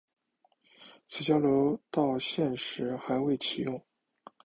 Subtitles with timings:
[1.07, 3.79] 此交流道现时还未启用。